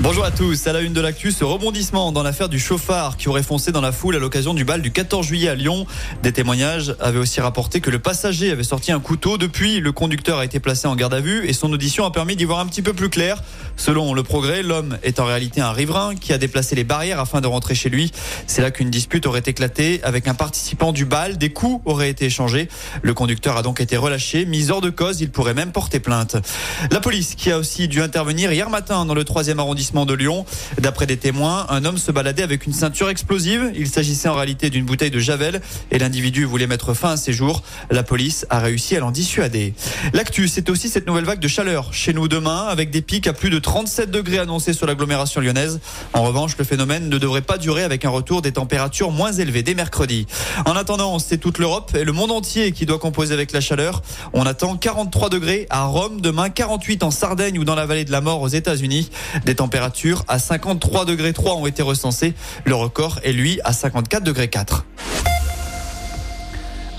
[0.00, 3.28] Bonjour à tous, à la une de l'actu, ce rebondissement dans l'affaire du chauffard qui
[3.28, 5.86] aurait foncé dans la foule à l'occasion du bal du 14 juillet à Lyon.
[6.22, 9.38] Des témoignages avaient aussi rapporté que le passager avait sorti un couteau.
[9.38, 12.36] Depuis, le conducteur a été placé en garde à vue et son audition a permis
[12.36, 13.42] d'y voir un petit peu plus clair.
[13.76, 17.40] Selon le progrès, l'homme est en réalité un riverain qui a déplacé les barrières afin
[17.40, 18.12] de rentrer chez lui.
[18.46, 21.38] C'est là qu'une dispute aurait éclaté avec un participant du bal.
[21.38, 22.68] Des coups auraient été échangés.
[23.02, 25.20] Le conducteur a donc été relâché, mis hors de cause.
[25.20, 26.36] Il pourrait même porter plainte.
[26.92, 30.44] La police qui a aussi dû intervenir hier matin dans le troisième arrondissement de Lyon.
[30.80, 33.72] D'après des témoins, un homme se baladait avec une ceinture explosive.
[33.74, 37.32] Il s'agissait en réalité d'une bouteille de Javel et l'individu voulait mettre fin à ses
[37.32, 37.62] jours.
[37.90, 39.72] La police a réussi à l'en dissuader.
[40.12, 43.32] L'actu, c'est aussi cette nouvelle vague de chaleur chez nous demain avec des pics à
[43.32, 45.80] plus de 37 degrés annoncés sur l'agglomération lyonnaise.
[46.12, 49.62] En revanche, le phénomène ne devrait pas durer avec un retour des températures moins élevées
[49.62, 50.26] dès mercredi.
[50.66, 54.02] En attendant, c'est toute l'Europe et le monde entier qui doit composer avec la chaleur.
[54.34, 58.12] On attend 43 degrés à Rome demain, 48 en Sardaigne ou dans la vallée de
[58.12, 59.10] la mort aux États-Unis.
[59.46, 59.77] Des températures
[60.28, 62.34] à 53 degrés 3 ont été recensées.
[62.64, 64.84] Le record est lui à 54 degrés 4.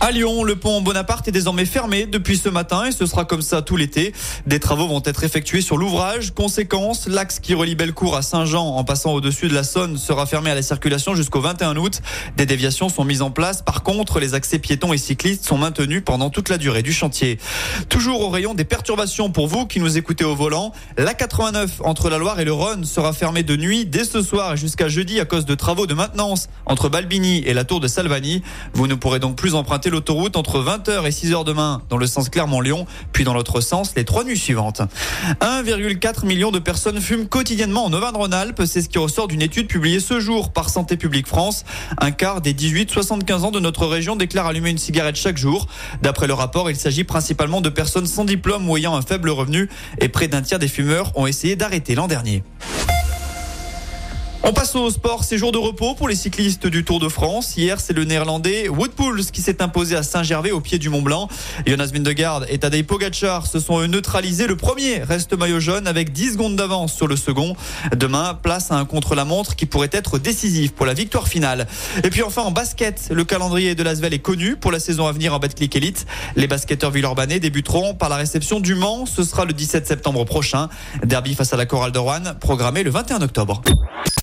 [0.01, 3.41] À Lyon, le pont Bonaparte est désormais fermé depuis ce matin et ce sera comme
[3.41, 4.13] ça tout l'été.
[4.47, 6.31] Des travaux vont être effectués sur l'ouvrage.
[6.33, 10.51] Conséquence, l'axe qui relie Bellecour à Saint-Jean en passant au-dessus de la Saône sera fermé
[10.51, 12.01] à la circulation jusqu'au 21 août.
[12.37, 13.61] Des déviations sont mises en place.
[13.61, 17.37] Par contre, les accès piétons et cyclistes sont maintenus pendant toute la durée du chantier.
[17.89, 22.09] Toujours au rayon des perturbations pour vous qui nous écoutez au volant, la 89 entre
[22.09, 25.25] la Loire et le Rhône sera fermée de nuit dès ce soir jusqu'à jeudi à
[25.25, 28.43] cause de travaux de maintenance entre Balbini et la tour de Salvani.
[28.73, 32.29] Vous ne pourrez donc plus emprunter l'autoroute entre 20h et 6h demain dans le sens
[32.29, 34.81] Clermont-Lyon, puis dans l'autre sens les trois nuits suivantes.
[35.41, 38.63] 1,4 million de personnes fument quotidiennement en Auvergne-Rhône-Alpes.
[38.65, 41.65] C'est ce qui ressort d'une étude publiée ce jour par Santé publique France.
[41.99, 45.67] Un quart des 18-75 ans de notre région déclarent allumer une cigarette chaque jour.
[46.01, 49.69] D'après le rapport, il s'agit principalement de personnes sans diplôme ou ayant un faible revenu
[49.99, 52.43] et près d'un tiers des fumeurs ont essayé d'arrêter l'an dernier.
[54.41, 57.57] On passe au sport, c'est jour de repos pour les cyclistes du Tour de France.
[57.57, 61.01] Hier, c'est le néerlandais Wout Poels qui s'est imposé à Saint-Gervais au pied du Mont
[61.01, 61.27] Blanc.
[61.67, 64.47] Jonas Vindegaard et Tadej Pogacar se sont neutralisés.
[64.47, 67.57] Le premier reste maillot jaune avec 10 secondes d'avance sur le second.
[67.95, 71.67] Demain, place à un contre-la-montre qui pourrait être décisif pour la victoire finale.
[72.05, 75.11] Et puis enfin en basket, le calendrier de l'Asvel est connu pour la saison à
[75.11, 76.05] venir en Betclic Elite.
[76.37, 79.05] Les basketteurs villeurbanais débuteront par la réception du Mans.
[79.05, 80.69] Ce sera le 17 septembre prochain.
[81.03, 83.61] Derby face à la Chorale de Rouen, programmé le 21 octobre.